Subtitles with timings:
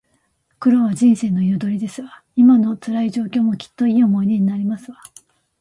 [0.59, 2.23] 苦労は人生の彩りですわ。
[2.35, 4.97] 今の辛い状況も、きっといい思い出になりますわ